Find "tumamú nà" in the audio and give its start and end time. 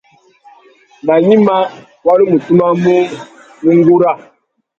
2.45-3.69